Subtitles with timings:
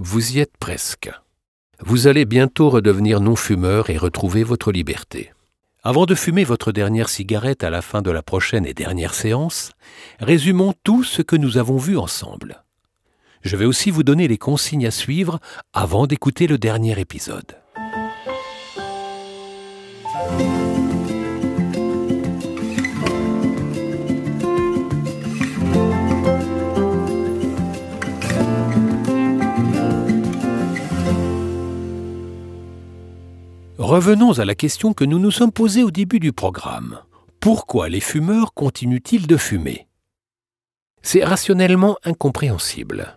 [0.00, 1.10] Vous y êtes presque.
[1.80, 5.32] Vous allez bientôt redevenir non-fumeur et retrouver votre liberté.
[5.82, 9.72] Avant de fumer votre dernière cigarette à la fin de la prochaine et dernière séance,
[10.20, 12.62] résumons tout ce que nous avons vu ensemble.
[13.42, 15.40] Je vais aussi vous donner les consignes à suivre
[15.72, 17.56] avant d'écouter le dernier épisode.
[33.88, 37.00] Revenons à la question que nous nous sommes posée au début du programme.
[37.40, 39.88] Pourquoi les fumeurs continuent-ils de fumer?
[41.00, 43.16] C'est rationnellement incompréhensible.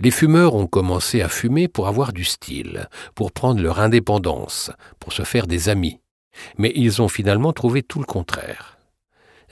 [0.00, 5.12] Les fumeurs ont commencé à fumer pour avoir du style, pour prendre leur indépendance, pour
[5.12, 6.00] se faire des amis.
[6.56, 8.78] Mais ils ont finalement trouvé tout le contraire.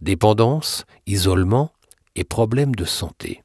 [0.01, 1.71] Dépendance, isolement
[2.15, 3.45] et problèmes de santé.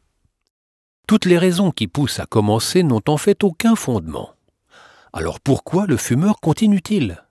[1.09, 4.29] Toutes les raisons qui poussent à commencer n'ont en fait aucun fondement.
[5.13, 7.21] Alors pourquoi le fumeur continue-t-il?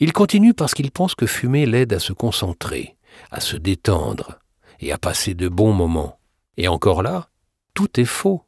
[0.00, 2.96] Il continue parce qu'il pense que fumer l'aide à se concentrer,
[3.30, 4.38] à se détendre
[4.80, 6.18] et à passer de bons moments.
[6.56, 7.28] Et encore là,
[7.74, 8.42] tout est faux.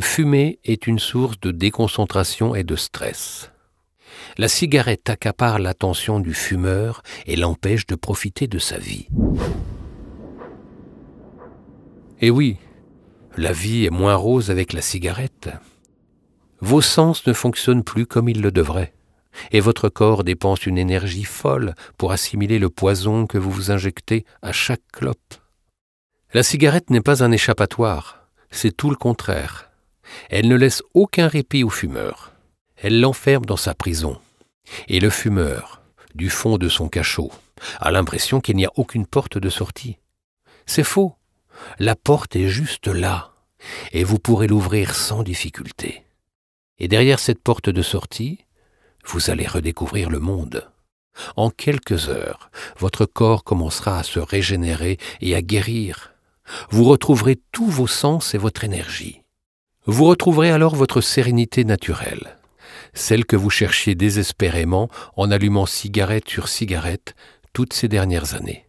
[0.00, 3.50] Fumer est une source de déconcentration et de stress.
[4.36, 9.08] La cigarette accapare l'attention du fumeur et l'empêche de profiter de sa vie.
[12.20, 12.58] Et oui,
[13.36, 15.50] la vie est moins rose avec la cigarette
[16.60, 18.94] vos sens ne fonctionnent plus comme ils le devraient,
[19.50, 24.24] et votre corps dépense une énergie folle pour assimiler le poison que vous vous injectez
[24.42, 25.34] à chaque clope.
[26.32, 29.70] La cigarette n'est pas un échappatoire, c'est tout le contraire.
[30.30, 32.32] Elle ne laisse aucun répit au fumeur.
[32.76, 34.18] Elle l'enferme dans sa prison.
[34.88, 35.82] Et le fumeur,
[36.14, 37.30] du fond de son cachot,
[37.80, 39.98] a l'impression qu'il n'y a aucune porte de sortie.
[40.66, 41.14] C'est faux.
[41.78, 43.32] La porte est juste là,
[43.92, 46.03] et vous pourrez l'ouvrir sans difficulté.
[46.78, 48.44] Et derrière cette porte de sortie,
[49.06, 50.68] vous allez redécouvrir le monde.
[51.36, 56.14] En quelques heures, votre corps commencera à se régénérer et à guérir.
[56.70, 59.22] Vous retrouverez tous vos sens et votre énergie.
[59.86, 62.38] Vous retrouverez alors votre sérénité naturelle,
[62.94, 67.14] celle que vous cherchiez désespérément en allumant cigarette sur cigarette
[67.52, 68.68] toutes ces dernières années.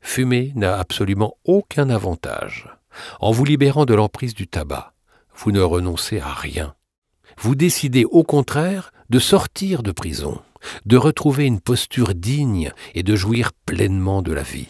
[0.00, 2.68] Fumer n'a absolument aucun avantage.
[3.20, 4.92] En vous libérant de l'emprise du tabac,
[5.34, 6.74] vous ne renoncez à rien
[7.38, 10.40] vous décidez au contraire de sortir de prison,
[10.86, 14.68] de retrouver une posture digne et de jouir pleinement de la vie.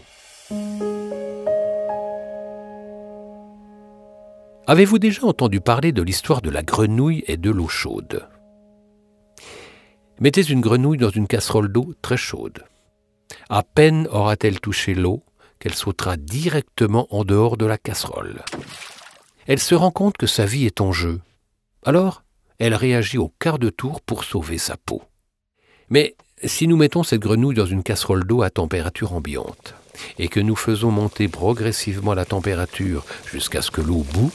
[4.66, 8.26] Avez-vous déjà entendu parler de l'histoire de la grenouille et de l'eau chaude?
[10.20, 12.64] Mettez une grenouille dans une casserole d'eau très chaude.
[13.50, 15.22] À peine aura-t-elle touché l'eau
[15.58, 18.42] qu'elle sautera directement en dehors de la casserole.
[19.46, 21.20] Elle se rend compte que sa vie est en jeu.
[21.84, 22.23] Alors,
[22.64, 25.02] elle réagit au quart de tour pour sauver sa peau.
[25.90, 29.74] Mais si nous mettons cette grenouille dans une casserole d'eau à température ambiante,
[30.18, 34.32] et que nous faisons monter progressivement la température jusqu'à ce que l'eau bout,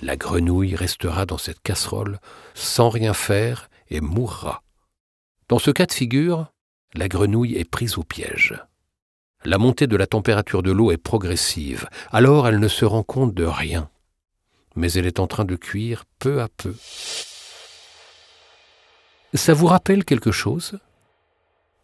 [0.00, 2.20] la grenouille restera dans cette casserole
[2.54, 4.62] sans rien faire et mourra.
[5.50, 6.52] Dans ce cas de figure,
[6.94, 8.58] la grenouille est prise au piège.
[9.44, 13.34] La montée de la température de l'eau est progressive, alors elle ne se rend compte
[13.34, 13.90] de rien
[14.76, 16.74] mais elle est en train de cuire peu à peu.
[19.34, 20.78] Ça vous rappelle quelque chose?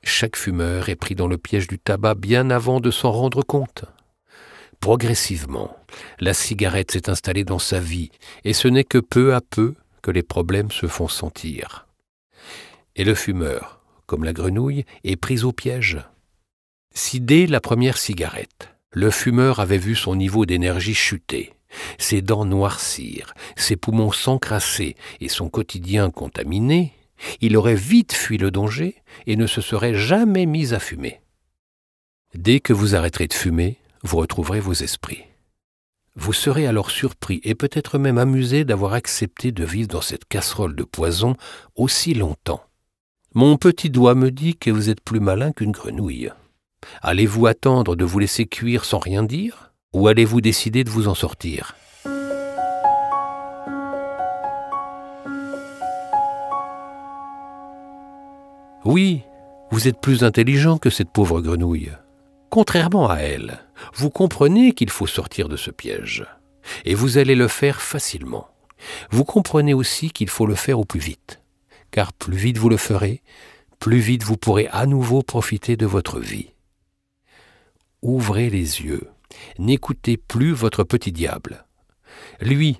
[0.03, 3.85] Chaque fumeur est pris dans le piège du tabac bien avant de s'en rendre compte.
[4.81, 5.77] Progressivement,
[6.21, 8.11] la cigarette s'est installée dans sa vie,
[8.45, 11.87] et ce n'est que peu à peu que les problèmes se font sentir.
[12.97, 15.99] Et le fumeur, comme la grenouille, est pris au piège.
[16.95, 21.53] Si dès la première cigarette, le fumeur avait vu son niveau d'énergie chuter,
[21.99, 26.93] ses dents noircir, ses poumons s'encrasser et son quotidien contaminé,
[27.41, 31.21] il aurait vite fui le danger et ne se serait jamais mis à fumer.
[32.35, 35.25] Dès que vous arrêterez de fumer, vous retrouverez vos esprits.
[36.17, 40.75] Vous serez alors surpris et peut-être même amusé d'avoir accepté de vivre dans cette casserole
[40.75, 41.37] de poison
[41.77, 42.63] aussi longtemps.
[43.35, 46.31] Mon petit doigt me dit que vous êtes plus malin qu'une grenouille.
[47.03, 49.70] Allez-vous attendre de vous laisser cuire sans rien dire?
[49.93, 51.77] Ou allez-vous décider de vous en sortir?
[58.85, 59.23] Oui,
[59.71, 61.93] vous êtes plus intelligent que cette pauvre grenouille.
[62.49, 63.61] Contrairement à elle,
[63.95, 66.27] vous comprenez qu'il faut sortir de ce piège,
[66.85, 68.49] et vous allez le faire facilement.
[69.11, 71.43] Vous comprenez aussi qu'il faut le faire au plus vite,
[71.91, 73.23] car plus vite vous le ferez,
[73.79, 76.51] plus vite vous pourrez à nouveau profiter de votre vie.
[78.03, 79.09] Ouvrez les yeux
[79.59, 81.67] N'écoutez plus votre petit diable.
[82.41, 82.79] lui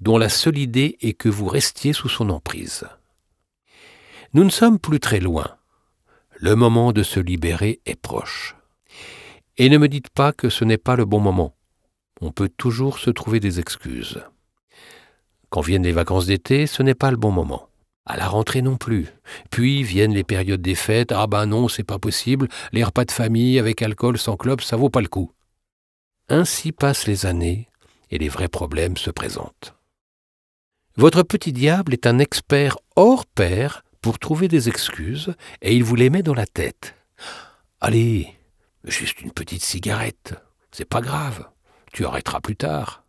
[0.00, 2.84] dont la seule idée est que vous restiez sous son emprise.
[4.34, 5.56] Nous ne sommes plus très loin.
[6.38, 8.56] Le moment de se libérer est proche.
[9.56, 11.54] Et ne me dites pas que ce n'est pas le bon moment.
[12.20, 14.22] On peut toujours se trouver des excuses.
[15.48, 17.68] Quand viennent les vacances d'été, ce n'est pas le bon moment.
[18.04, 19.06] À la rentrée non plus.
[19.50, 21.12] Puis viennent les périodes des fêtes.
[21.12, 22.48] Ah ben non, c'est pas possible.
[22.72, 25.32] Les repas de famille avec alcool sans clope, ça vaut pas le coup.
[26.28, 27.68] Ainsi passent les années
[28.10, 29.74] et les vrais problèmes se présentent.
[30.96, 35.94] Votre petit diable est un expert hors pair pour trouver des excuses et il vous
[35.94, 36.94] les met dans la tête.
[37.80, 38.32] Allez,
[38.84, 40.34] juste une petite cigarette,
[40.72, 41.48] c'est pas grave,
[41.92, 43.04] tu arrêteras plus tard.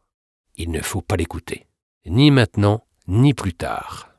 [0.55, 1.65] Il ne faut pas l'écouter,
[2.05, 4.09] ni maintenant, ni plus tard.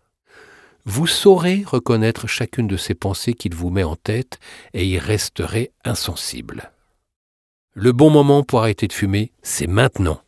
[0.84, 4.38] Vous saurez reconnaître chacune de ces pensées qu'il vous met en tête
[4.72, 6.72] et y resterez insensible.
[7.80, 10.20] Le bon moment pour arrêter de fumer, c'est maintenant.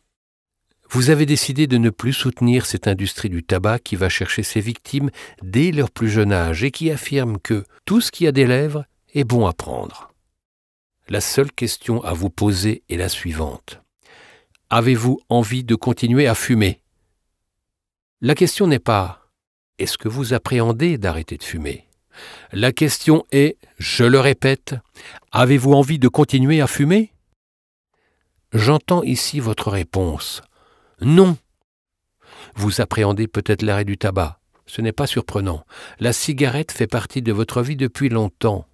[0.89, 4.61] Vous avez décidé de ne plus soutenir cette industrie du tabac qui va chercher ses
[4.61, 5.09] victimes
[5.41, 8.85] dès leur plus jeune âge et qui affirme que tout ce qui a des lèvres
[9.13, 10.13] est bon à prendre.
[11.09, 13.81] La seule question à vous poser est la suivante.
[14.69, 16.81] Avez-vous envie de continuer à fumer?
[18.21, 19.27] La question n'est pas
[19.77, 21.89] est-ce que vous appréhendez d'arrêter de fumer?
[22.53, 24.75] La question est, je le répète,
[25.33, 27.11] avez-vous envie de continuer à fumer?
[28.53, 30.41] J'entends ici votre réponse.
[30.99, 31.37] Non.
[32.55, 34.39] Vous appréhendez peut-être l'arrêt du tabac.
[34.65, 35.65] Ce n'est pas surprenant.
[35.99, 38.65] La cigarette fait partie de votre vie depuis longtemps.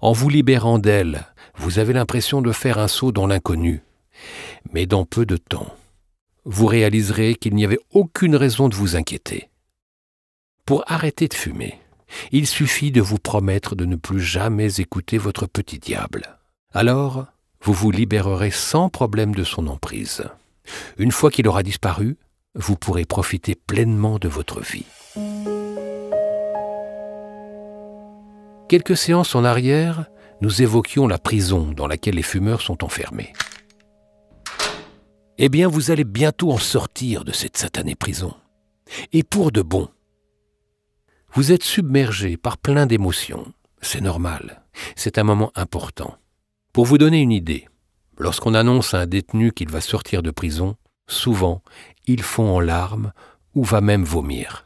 [0.00, 1.26] En vous libérant d'elle,
[1.56, 3.82] vous avez l'impression de faire un saut dans l'inconnu.
[4.72, 5.74] Mais dans peu de temps,
[6.44, 9.48] vous réaliserez qu'il n'y avait aucune raison de vous inquiéter.
[10.66, 11.78] Pour arrêter de fumer,
[12.30, 16.38] il suffit de vous promettre de ne plus jamais écouter votre petit diable.
[16.72, 17.26] Alors,
[17.62, 20.24] vous vous libérerez sans problème de son emprise.
[20.98, 22.18] Une fois qu'il aura disparu,
[22.54, 24.86] vous pourrez profiter pleinement de votre vie.
[28.68, 30.06] Quelques séances en arrière,
[30.40, 33.32] nous évoquions la prison dans laquelle les fumeurs sont enfermés.
[35.38, 38.34] Eh bien, vous allez bientôt en sortir de cette satanée prison.
[39.12, 39.88] Et pour de bon.
[41.34, 43.52] Vous êtes submergé par plein d'émotions.
[43.80, 44.62] C'est normal.
[44.96, 46.16] C'est un moment important.
[46.72, 47.68] Pour vous donner une idée,
[48.16, 50.76] lorsqu'on annonce à un détenu qu'il va sortir de prison,
[51.06, 51.62] souvent,
[52.06, 53.12] il fond en larmes
[53.54, 54.64] ou va même vomir.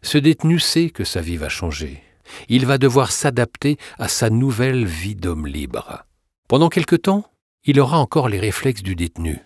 [0.00, 2.04] Ce détenu sait que sa vie va changer.
[2.48, 6.04] Il va devoir s'adapter à sa nouvelle vie d'homme libre.
[6.46, 7.24] Pendant quelque temps,
[7.64, 9.40] il aura encore les réflexes du détenu.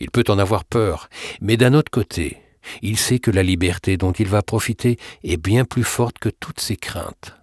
[0.00, 1.08] Il peut en avoir peur,
[1.40, 2.38] mais d'un autre côté,
[2.82, 6.60] il sait que la liberté dont il va profiter est bien plus forte que toutes
[6.60, 7.36] ses craintes.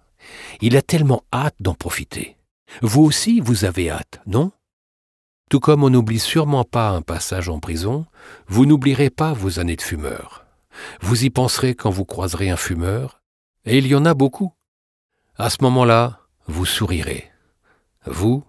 [0.60, 2.35] Il a tellement hâte d'en profiter.
[2.82, 4.52] Vous aussi, vous avez hâte, non?
[5.48, 8.06] Tout comme on n'oublie sûrement pas un passage en prison,
[8.48, 10.44] vous n'oublierez pas vos années de fumeur.
[11.00, 13.22] Vous y penserez quand vous croiserez un fumeur,
[13.64, 14.52] et il y en a beaucoup.
[15.36, 17.30] À ce moment-là, vous sourirez.
[18.04, 18.44] Vous,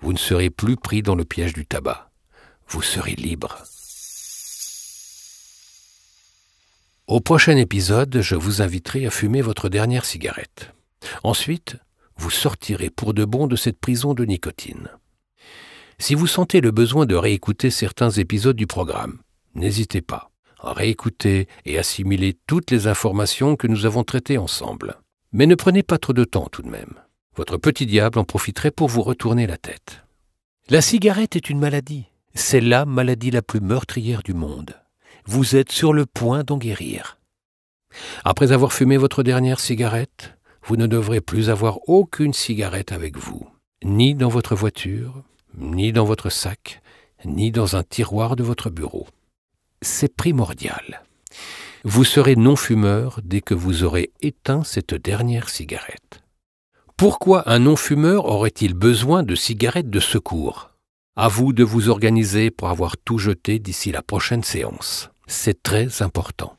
[0.00, 2.10] vous ne serez plus pris dans le piège du tabac.
[2.68, 3.58] Vous serez libre.
[7.06, 10.72] Au prochain épisode, je vous inviterai à fumer votre dernière cigarette.
[11.24, 11.76] Ensuite,
[12.16, 14.88] vous sortirez pour de bon de cette prison de nicotine.
[15.98, 19.18] Si vous sentez le besoin de réécouter certains épisodes du programme,
[19.54, 20.30] n'hésitez pas
[20.60, 24.96] à réécouter et assimiler toutes les informations que nous avons traitées ensemble.
[25.32, 26.94] Mais ne prenez pas trop de temps tout de même.
[27.34, 30.04] Votre petit diable en profiterait pour vous retourner la tête.
[30.68, 32.04] La cigarette est une maladie.
[32.34, 34.76] C'est la maladie la plus meurtrière du monde
[35.24, 37.18] vous êtes sur le point d'en guérir.
[38.24, 43.46] Après avoir fumé votre dernière cigarette, vous ne devrez plus avoir aucune cigarette avec vous,
[43.84, 45.22] ni dans votre voiture,
[45.56, 46.80] ni dans votre sac,
[47.24, 49.06] ni dans un tiroir de votre bureau.
[49.80, 51.02] C'est primordial.
[51.84, 56.22] Vous serez non-fumeur dès que vous aurez éteint cette dernière cigarette.
[56.96, 60.70] Pourquoi un non-fumeur aurait-il besoin de cigarettes de secours?
[61.16, 65.10] À vous de vous organiser pour avoir tout jeté d'ici la prochaine séance.
[65.26, 66.56] C'est très important.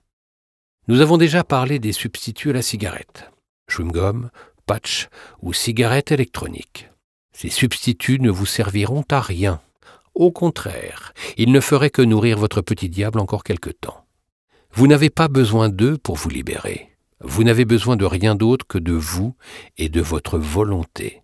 [0.90, 3.32] Nous avons déjà parlé des substituts à la cigarette.
[3.74, 4.30] Chewing-gum,
[4.66, 5.10] patch
[5.42, 6.90] ou cigarette électronique.
[7.34, 9.62] Ces substituts ne vous serviront à rien.
[10.14, 14.06] Au contraire, ils ne feraient que nourrir votre petit diable encore quelque temps.
[14.72, 16.92] Vous n'avez pas besoin d'eux pour vous libérer.
[17.20, 19.36] Vous n'avez besoin de rien d'autre que de vous
[19.78, 21.24] et de votre volonté.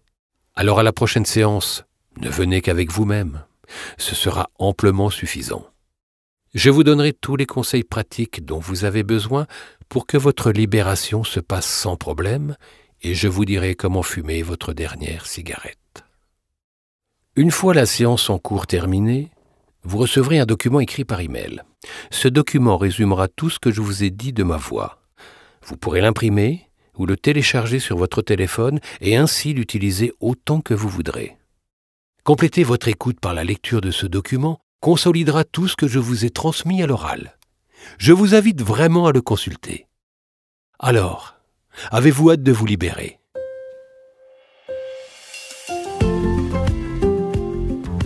[0.56, 1.84] Alors à la prochaine séance,
[2.20, 3.44] ne venez qu'avec vous-même.
[3.98, 5.68] Ce sera amplement suffisant.
[6.54, 9.46] Je vous donnerai tous les conseils pratiques dont vous avez besoin
[9.88, 12.56] pour que votre libération se passe sans problème,
[13.02, 16.04] et je vous dirai comment fumer votre dernière cigarette.
[17.36, 19.32] Une fois la séance en cours terminée,
[19.84, 21.62] vous recevrez un document écrit par email.
[22.12, 25.02] Ce document résumera tout ce que je vous ai dit de ma voix.
[25.66, 30.90] Vous pourrez l'imprimer ou le télécharger sur votre téléphone et ainsi l'utiliser autant que vous
[30.90, 31.38] voudrez.
[32.24, 36.26] Compléter votre écoute par la lecture de ce document consolidera tout ce que je vous
[36.26, 37.38] ai transmis à l'oral.
[37.98, 39.88] Je vous invite vraiment à le consulter.
[40.80, 41.36] Alors,
[41.92, 43.20] avez-vous hâte de vous libérer?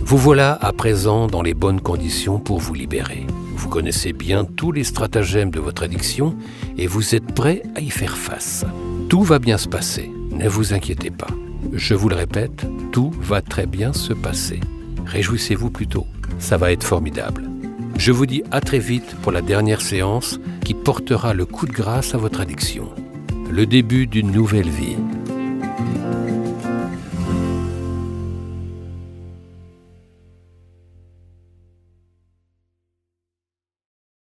[0.04, 3.26] Vous voilà à présent dans les bonnes conditions pour vous libérer.
[3.56, 6.36] Vous connaissez bien tous les stratagèmes de votre addiction
[6.76, 8.64] et vous êtes prêt à y faire face.
[9.08, 11.30] Tout va bien se passer, ne vous inquiétez pas.
[11.72, 14.60] Je vous le répète, tout va très bien se passer.
[15.06, 16.06] Réjouissez-vous plutôt,
[16.38, 17.48] ça va être formidable.
[17.96, 21.72] Je vous dis à très vite pour la dernière séance qui portera le coup de
[21.72, 22.88] grâce à votre addiction.
[23.50, 24.96] Le début d'une nouvelle vie.